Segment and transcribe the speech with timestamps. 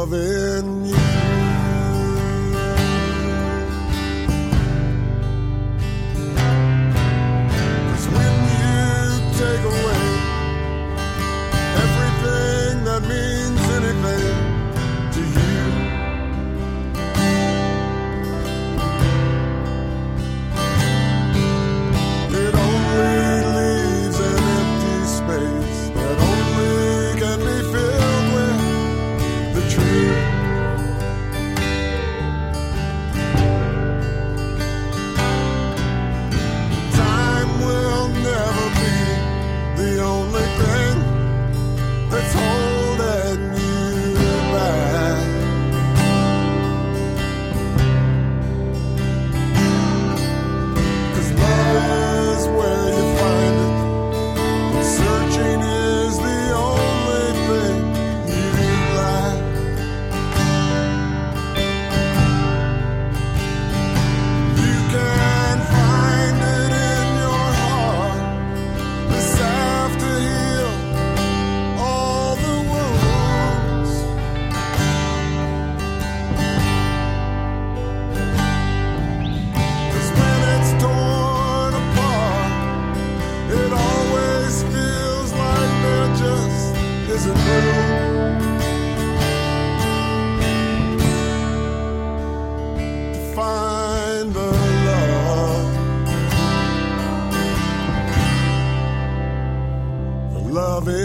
[0.00, 0.39] loving you.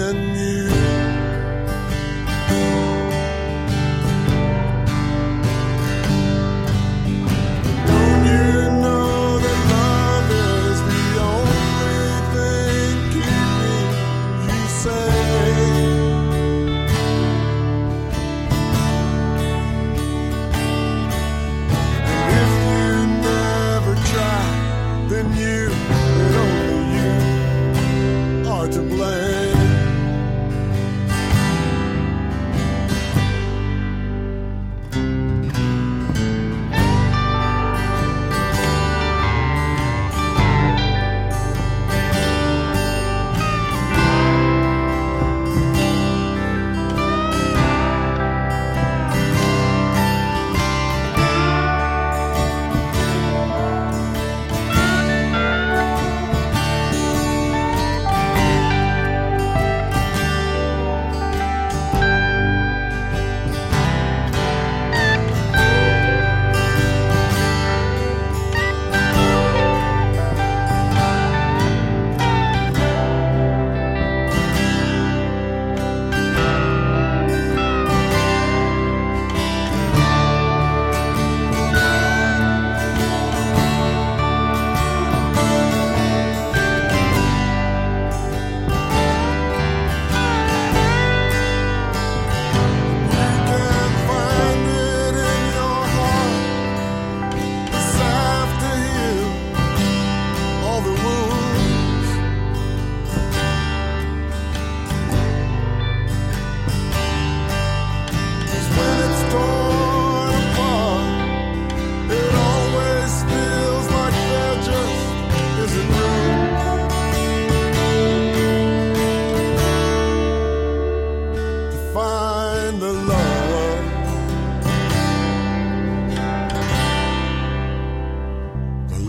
[0.06, 0.55] Love in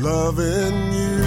[0.00, 1.25] loving you.